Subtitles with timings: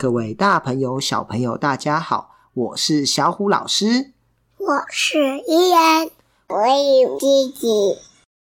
[0.00, 4.12] 各位大朋友、小朋友，大家好，我是小虎老师，
[4.56, 6.08] 我是依然，
[6.48, 6.56] 我
[7.02, 7.68] 有吉吉，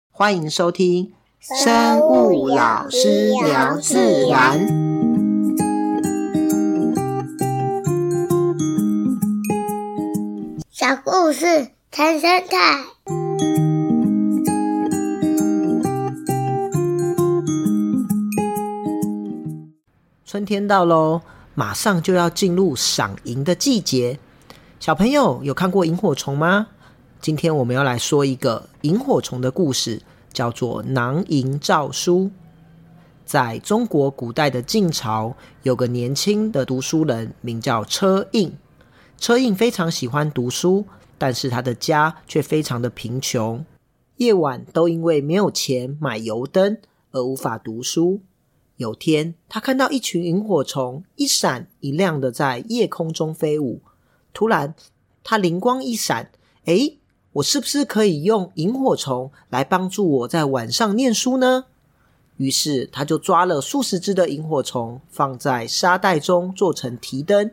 [0.10, 4.66] 欢迎收听生物老师聊自然，
[10.72, 12.84] 小故事谈生态。
[20.26, 21.22] 春天到喽，
[21.56, 24.20] 马上就要进入赏萤的季节。
[24.80, 26.68] 小朋友有看过萤火虫吗？
[27.22, 30.02] 今天我们要来说一个萤火虫的故事，
[30.34, 32.20] 叫做《囊萤诏书》。
[33.26, 38.54] 在中国古代的晋朝，有个年轻的读书人，名叫车胤。
[39.18, 40.86] 车胤非常喜欢读书，
[41.18, 43.64] 但是他的家却非常的贫穷，
[44.18, 46.78] 夜晚都因为没有钱买油灯
[47.12, 48.22] 而无法读书。
[48.78, 53.82] 有天，他看到一群萤火虫一闪一亮的在夜空中飞舞。
[54.34, 54.74] 突然，
[55.24, 56.32] 他灵光一闪
[56.66, 56.98] ：“诶，
[57.34, 61.66] 我是不是可以用萤火虫来帮助我在晚上念书呢？”
[62.38, 67.52] 于是，他就抓了数十只的萤火虫，放在沙袋中做成提灯。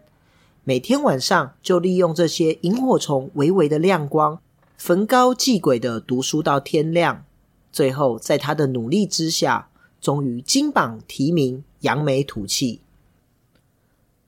[0.64, 4.40] 每天晚上，就利用这些萤火虫微微的亮光，
[4.76, 7.24] 焚膏继轨的读书到天亮。
[7.72, 9.69] 最后，在他的努力之下，
[10.00, 12.80] 终于金榜题名，扬眉吐气。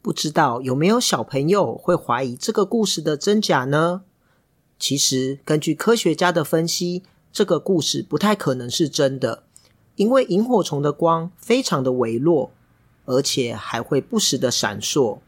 [0.03, 4.03] 不知道有没有小朋友会怀疑这个故事的真假呢？
[4.79, 9.45] 其实，根据科学家的分析，这个故事不太可能是真的，
[9.95, 12.51] 因为萤火虫的光非常的微弱，
[13.05, 15.21] 而且还会不时的闪烁。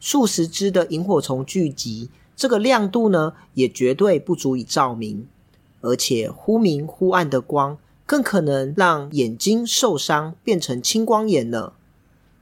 [0.00, 5.26] 数十只的萤火虫聚集，这个亮度呢，也绝对不足以照明，
[5.80, 7.78] 而且忽明忽暗的光。
[8.06, 11.72] 更可能让眼睛受伤，变成青光眼呢。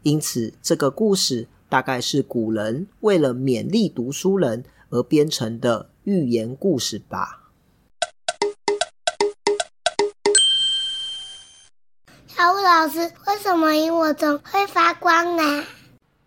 [0.02, 7.48] 因此，这个故事大概是古人为了勉励读书人而编成的寓言故事吧。
[12.26, 15.64] 小五老师，为什么萤火虫会发光呢？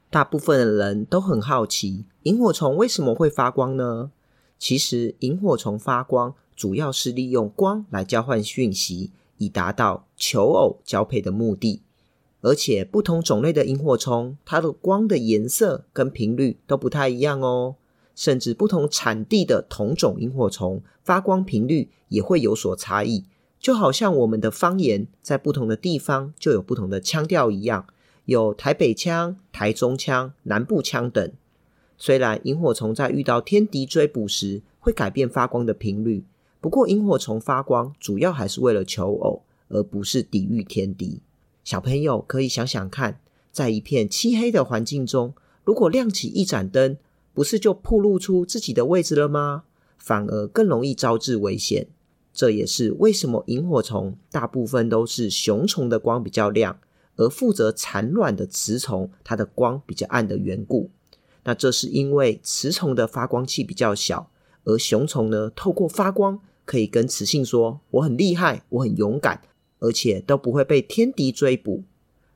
[0.09, 4.09] 大部分的人都很好奇，萤火虫为什么会发光呢？
[4.57, 9.11] 其实，萤火虫发光主要是利用光来交换讯息。
[9.37, 11.81] 以达到求偶交配的目的，
[12.41, 17.75] 而且不同种类的萤火虫，它的光的颜色跟频率都不太一样哦。
[18.15, 23.25] 甚至不同产地的同种萤火虫发光频率也会有所差异，
[23.59, 27.85] 就好像我们的方言在不同的地方就有不同的腔调一样，
[28.25, 31.31] 有台北腔、台中腔、南部腔等。
[31.99, 36.23] 虽然萤火虫在遇到天敌追捕时会改变发光的频率。
[36.67, 41.21] 不过，萤火虫发光主要还是为了求偶，而不是抵御天敌。
[41.63, 43.21] 小朋友可以想想看，
[43.53, 45.33] 在一片漆黑的环境中，
[45.63, 46.97] 如果亮起一盏灯，
[47.33, 49.63] 不是就暴露出自己的位置了吗？
[49.97, 51.87] 反而更容易招致危险。
[52.33, 56.77] 这也是为什么萤火虫大部分都是雄虫的光比较亮，
[57.15, 60.89] 而负责产卵的雌虫它的光比较暗的缘故。
[61.45, 64.29] 那这是因为雌虫的发光器比较小。
[64.69, 69.41] 而雄虫呢，透过发光可以跟雌性说：“我很厉害，我很勇敢，
[69.79, 71.83] 而且都不会被天敌追捕。”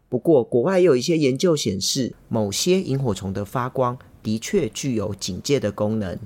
[0.08, 6.18] 不过，国外也有一些研究显示，某些萤火虫的发光的确具有警戒的功能。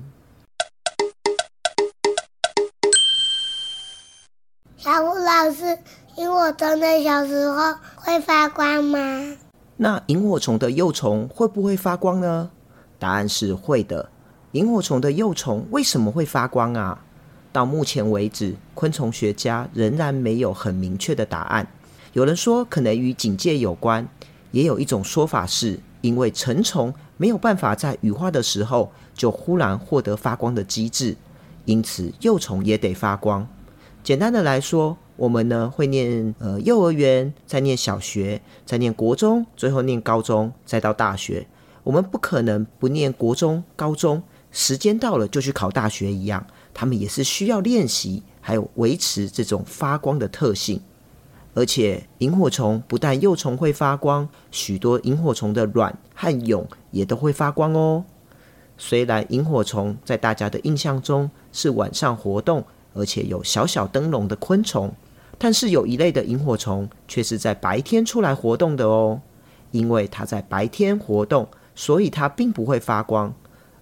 [4.76, 5.78] 小虎老师，
[6.16, 9.36] 萤火虫的小时候会发光吗？
[9.76, 12.50] 那萤火虫的幼虫会不会发光呢？
[13.00, 14.10] 答案是会的。
[14.52, 17.04] 萤火虫的幼虫为什么会发光啊？
[17.56, 21.66] 到目前为止，昆虫学家仍然没有很明确的答案。
[22.12, 24.06] 有人说可能与警戒有关，
[24.50, 31.16] 也有一种说法是因为成虫没有办法在羽化的时候就忽然获得发光的机制，
[31.64, 33.48] 因此幼虫也得发光。
[34.04, 41.46] 简单的来说，我们呢会念呃幼儿园，再念小学，再念国中，最后念高中，再到大学。
[41.84, 44.22] 我们不可能不念国中、高中。
[44.52, 46.46] 时间到了就去考大学一样，
[46.78, 50.78] 他们也是需要练习，还有维持这种发光的特性。
[51.54, 58.04] 而且，萤火虫不但幼虫会发光，许多萤火虫的卵和蛹也都会发光哦。
[58.76, 62.62] 虽然萤火虫在大家的印象中是晚上活动，
[62.92, 64.92] 而且有小小灯笼的昆虫，
[65.38, 69.22] 但是有一类的萤火虫却是在白天出来活动的哦。
[69.70, 73.32] 因为它在白天活动，所以它并不会发光。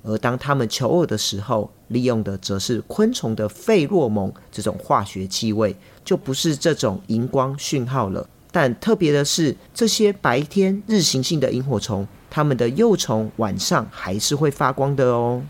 [0.04, 5.74] 而当它们求偶的时候，利用的则是昆虫的费洛蒙这种化学气味，
[6.04, 8.28] 就不是这种荧光讯号了。
[8.52, 15.42] 但特别的是，这些白天日行性的萤火虫，它们的幼虫晚上还是会发光的哦。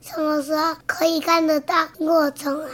[0.00, 2.68] 什么时候可以看得到萤火虫啊？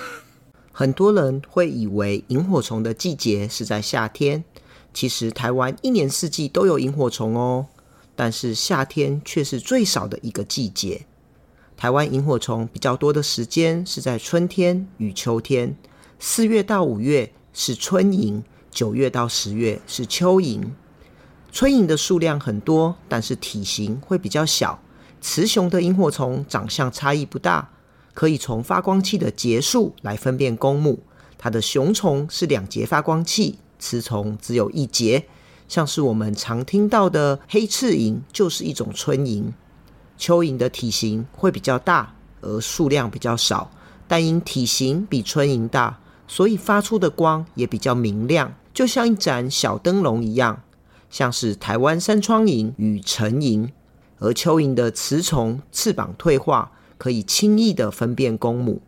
[0.72, 4.44] 很多人会以为萤火虫的季节是在夏天，
[4.92, 7.66] 其实台湾一年四季都有萤火虫哦，
[8.20, 11.06] 但是夏天却是最少的一个季节。
[11.74, 15.74] 台湾萤火虫比较多的时间是在春天与秋天，
[16.18, 20.74] 四月到五月是春萤，九月到十月是秋萤。
[21.50, 24.78] 春萤的数量很多，但是体型会比较小。
[25.22, 27.70] 雌雄的萤火虫长相差异不大，
[28.12, 31.02] 可以从发光器的节数来分辨公母。
[31.38, 35.24] 它的雄虫是两节发光器，雌虫只有一节。
[35.70, 39.54] 像是我们常听到的黑翅萤，就是一种春萤。
[40.18, 43.70] 蚯萤的体型会比较大，而数量比较少，
[44.08, 50.60] 但因体型比春萤大，所以发出的光也比较明亮，就像一盏小灯笼一样，
[51.08, 53.70] 像是台湾山窗萤与晨萤。
[54.18, 58.82] 而蚯萤的雌虫翅膀退化，可以轻易地分辨公母。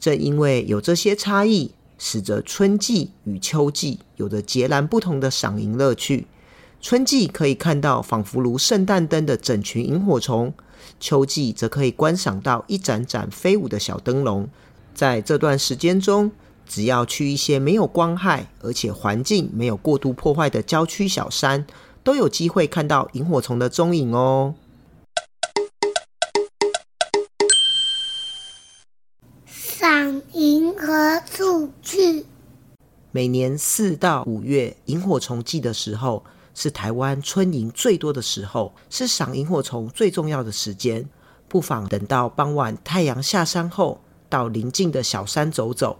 [0.00, 1.72] 正因为有这些差异，
[2.06, 6.26] 使得春季与秋季有着截然不同的赏萤乐趣。
[6.78, 10.52] 春季可以看到仿佛如圣诞灯的整群萤火虫，
[11.00, 14.46] 秋季则可以观赏到一盏盏飞舞的小灯笼。
[14.94, 16.30] 在这段时间中，
[16.66, 21.64] 只要去一些没有光害，而且环境没有过度破坏的郊区小山，
[22.02, 24.54] 都有机会看到萤火虫的踪影哦。
[33.10, 36.24] 每年四到五月萤火虫季的时候，
[36.54, 41.08] 是台湾春萤最多的时候，是赏萤火虫最重要的时间。
[41.46, 45.96] 不妨等到傍晚太阳下山后，到邻近的小山走走，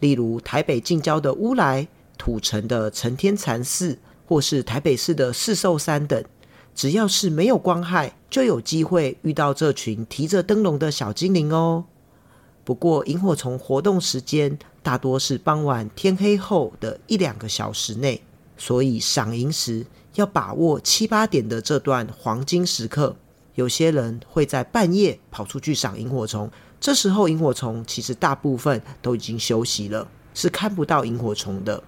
[0.00, 1.88] 例如台北近郊的乌来、
[2.18, 6.22] 土城的承天禅寺，或是台北市的四寿山等。
[6.74, 11.84] 只要是没有光害，就有机会遇到这群提着灯笼的小精灵哦。
[12.64, 18.22] 不过，萤火虫活动时间大多是傍晚天黑后的一两个小时内。
[18.56, 19.86] 所以赏萤时
[20.16, 23.16] 要把握七八点的这段黄金时刻。
[23.54, 31.82] 有些人会在半夜跑出去赏萤火虫，这时候萤火虫其实大部分都已经休息了，是看不到萤火虫的。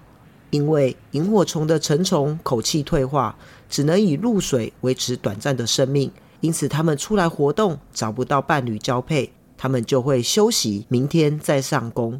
[0.49, 3.35] 因为萤火虫的成虫口气退化，
[3.69, 6.11] 只能以露水维持短暂的生命，
[6.41, 9.31] 因此它们出来活动找不到伴侣交配，
[9.63, 12.19] 它们就会休息，明天再上工。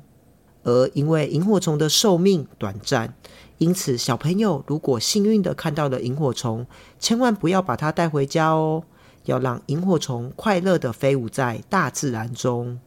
[0.64, 3.16] 而因为萤火虫的寿命短暂，
[3.58, 6.66] 因此小朋友如果幸运的看到了萤火虫，
[7.02, 8.86] 千万不要把它带回家哦，
[9.26, 12.80] 要让萤火虫快乐的飞舞在大自然中。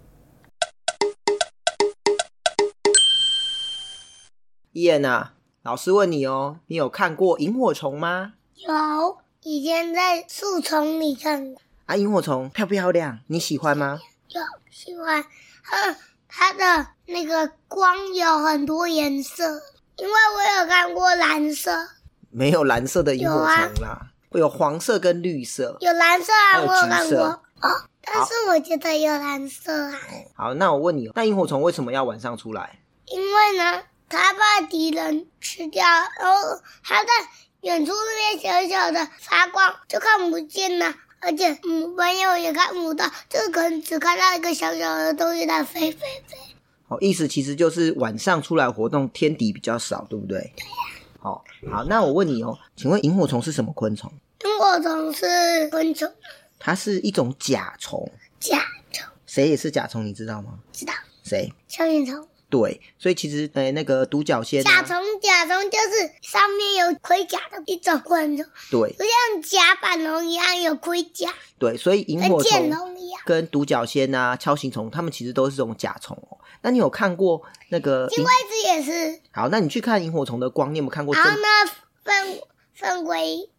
[4.72, 8.32] 伊恩啊，老师问你哦，你有看过萤火虫吗？
[8.54, 11.60] 有，以前在树丛里看过。
[11.84, 13.18] 啊，萤火虫漂不漂亮？
[13.26, 14.00] 你喜欢吗？
[14.36, 15.22] 有，喜欢。
[15.64, 15.96] 哼。
[16.28, 19.62] 它的那个光有很多颜色，
[19.96, 21.88] 因为我有看过蓝色，
[22.30, 27.18] 没有蓝色的萤火虫啦，啊、会有黄色跟绿色，有蓝色啊，有我有看过
[27.62, 27.70] 哦，
[28.02, 29.98] 但是我觉得有蓝色啊。
[30.34, 32.80] 好，那我问你，那萤火虫为什么要晚上出来？
[33.06, 37.10] 因为呢，它把敌人吃掉，然后它在
[37.62, 40.92] 远处那边小小的发光，就看不见了。
[41.20, 46.36] 而且嗯，朋友也看不到，就可能只看到一个小小的东西在飞飞飞。
[46.88, 50.52] 哦，意思其实就是晚上出来活动，天敌比较少，对不对？
[50.56, 50.74] 对呀。
[51.18, 54.12] 好，好，那我问你哦，请问萤火虫是什么昆虫？
[54.44, 56.12] 萤火虫是昆虫。
[56.58, 58.08] 它是一种甲虫。
[58.38, 58.58] 甲
[58.92, 59.04] 虫。
[59.26, 60.06] 谁也是甲虫？
[60.06, 60.60] 你知道吗？
[60.72, 60.92] 知道。
[61.24, 61.52] 谁？
[61.68, 62.28] 蚯蚓虫。
[62.56, 71.28] 对，所以其实诶，那个独角仙、啊、甲虫，甲虫就是上面有盔甲的一种昆虫，对，就像甲板龙一样有盔甲。
[71.58, 72.70] 对，所以萤火虫
[73.26, 76.38] 跟独角仙啊、锹形虫，它们其实都是这种甲虫哦。
[76.62, 78.06] 那你有看过那个？
[78.08, 79.20] 金龟子也是。
[79.32, 81.14] 好，那你去看萤火虫的光，你有没有看过？
[81.14, 81.46] 然后呢，
[82.02, 82.40] 粪
[82.74, 83.50] 粪龟。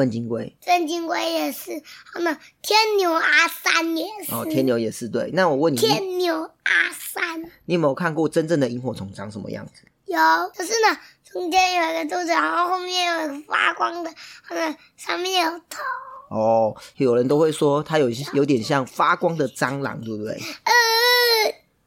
[0.00, 5.30] 粪金龟，粪金龟也是，好呢，天牛阿三也是，哦，天牛也是对。
[5.34, 9.82] 那我问你，天牛阿三，你有没有看过真正的萤火虫长什么样子？
[10.06, 10.18] 有，
[10.56, 10.98] 可是呢，
[11.30, 14.10] 中间有一个肚子，然后后面有一个发光的，
[14.42, 15.82] 好呢，上面有头。
[16.30, 20.32] 哦，有人都会说它有有点像发光的蟑螂，对不对？
[20.32, 20.72] 呃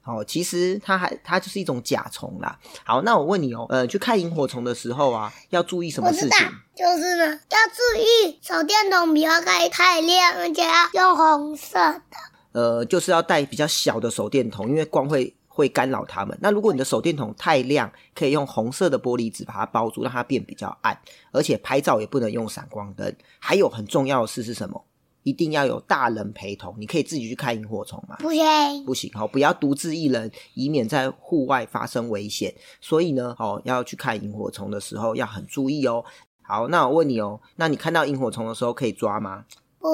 [0.05, 2.59] 好，其实它还它就是一种甲虫啦。
[2.83, 6.47] 好，那我问你哦，呃，去看萤火虫的时候啊，要注意什么事情？
[6.75, 12.17] 就是呢，要注意手电筒不要开太亮，而且要用红色的。
[12.51, 16.37] 呃，就是要带比较小的手电筒，因为光会会干扰它们。
[16.41, 20.99] 那如果你的手电筒太亮，可以用红色的玻璃纸把它包住，让它变比较暗。
[21.31, 23.15] 而且拍照也不能用闪光灯。
[23.39, 24.83] 还有很重要的事是什么？
[25.23, 26.75] 一定要有大人陪同。
[26.77, 28.15] 你可以自己去看萤火虫吗？
[28.19, 32.53] 不行，不行，好，不要独自一人，以免在户外发生危险。
[32.79, 36.03] 所以呢，哦，要去看萤火虫的时候要很注意哦。
[36.41, 39.45] 好，那我问你哦，那你看到萤火虫的时候可以抓吗？
[39.79, 39.87] 不，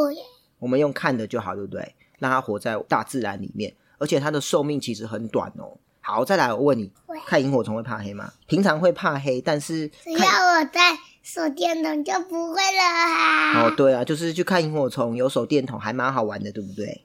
[0.59, 1.95] 我们用看的就好，对不对？
[2.17, 5.77] 让它活在大自然里面，而且它的寿命其实很短哦。
[6.01, 6.91] 好，再来我问你，
[7.27, 8.33] 看萤火虫会怕黑吗？
[8.47, 13.63] 平常会怕黑，但是只要我带手电筒就不会了啊。
[13.63, 16.85] 哦，对啊，就是去看萤火虫，有手电筒还蛮好玩的，对不对？
[16.85, 17.03] 对。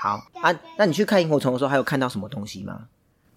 [0.00, 2.88] 好啊，那你去看萤火虫的时候，还有看到什么东西吗？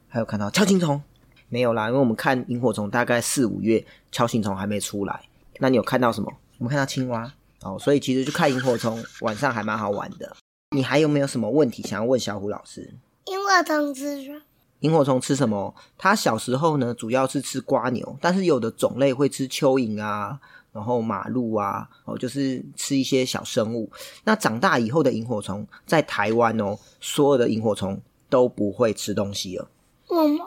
[0.07, 1.01] 还有看到锹形虫？
[1.49, 5.21] 没有啦，因为我们看萤火虫大概四五月，锹形虫还没出来。
[5.59, 6.31] 那你有看到什么？
[6.57, 7.31] 我们看到青蛙
[7.61, 10.35] 哦，所以其实去看萤火虫晚上还蛮好玩的。
[10.71, 12.93] 你还有没有什么问题想要问小虎老师？
[13.25, 14.41] 萤火虫吃什么？
[14.81, 15.73] 萤火虫吃什么？
[15.97, 20.39] 它小时候呢，主要是吃瓜牛，但是有的种类会吃蚯蚓啊，
[20.71, 23.89] 然后马鹿啊，哦，就是吃一些小生物。
[24.23, 29.67] 那长大以后的萤火虫，在台湾哦，所有的萤火虫都不会吃东西了。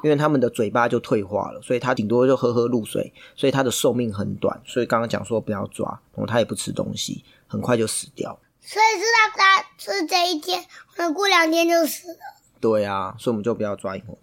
[0.03, 4.61] 因为他们的嘴巴就退化了，所以它顶多就喝喝露水，所以它的寿命很短。
[4.67, 8.39] 所以刚刚讲说不要抓，然后它也不吃东西，很快就死掉。
[8.61, 10.63] 所以是让它吃这一天，
[10.95, 12.19] 可能过两天就死了。
[12.65, 14.19] 对啊，所以我们就不要抓萤火虫。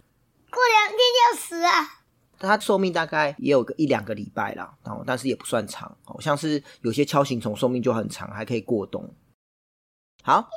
[0.50, 2.00] 过两天就死啊？
[2.40, 5.96] 它寿命大概也有个一两个礼拜啦，然后但是也不算长。
[6.04, 9.14] 好像是有些锹形虫寿命就很长，还可以过冬。
[10.24, 10.50] 好，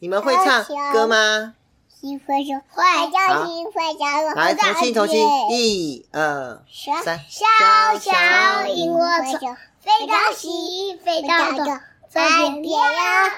[0.00, 1.54] 你们会唱歌吗？
[2.02, 6.62] 萤火虫，会叫萤火虫，来，重新，重新，一、二、
[7.02, 7.46] 三，小
[7.98, 11.80] 小萤火虫，飞到西，飞到东，
[12.10, 12.20] 这
[12.60, 13.28] 边呀，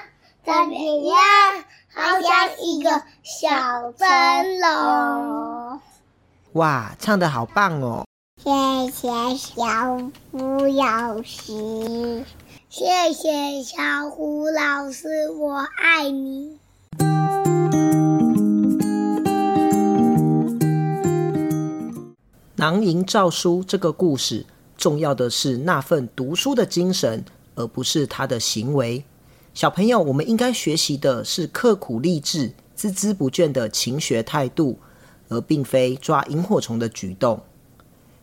[0.45, 1.15] 这边呀，
[1.95, 2.89] 好像一个
[3.21, 4.07] 小蒸
[4.59, 5.79] 笼。
[6.53, 8.03] 哇，唱的好棒哦！
[8.43, 8.51] 谢
[8.89, 9.07] 谢
[9.37, 9.63] 小
[10.31, 12.25] 虎老师，
[12.67, 16.57] 谢谢小虎老师，我爱你。
[22.55, 24.45] 囊萤照书这个故事，
[24.77, 27.23] 重要的是那份读书的精神，
[27.55, 29.05] 而不是他的行为。
[29.53, 34.79] 小朋友，我们应该学习的是刻苦励志、孜孜不倦的勤学态度，
[35.29, 37.39] 而并非抓萤火虫的举动。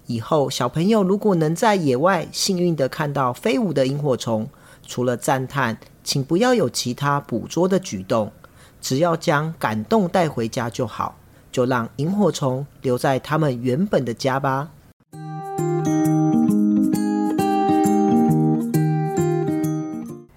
[0.06, 4.49] 以后，小朋友如果能在野外幸运地看到飞舞的萤火虫，
[4.84, 8.32] 除了赞叹，请不要有其他捕捉的举动，
[8.80, 11.16] 只要将感动带回家就好。
[11.52, 14.70] 就让萤火虫留在他们原本的家吧。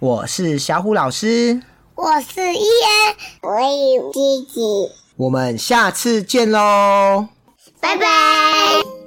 [0.03, 1.61] 我是小虎老师，
[1.95, 4.61] 我是伊恩，我有吉吉，
[5.15, 7.29] 我们下次见喽，
[7.79, 9.02] 拜拜。